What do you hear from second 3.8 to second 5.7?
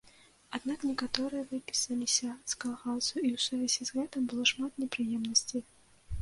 з гэтым было шмат непрыемнасцей.